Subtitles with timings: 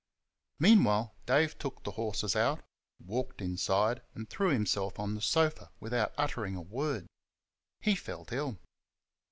[0.57, 2.63] Meanwhile Dave took the horses out,
[2.97, 7.05] walked inside, and threw himself on the sofa without uttering a word.
[7.81, 8.57] He felt ill.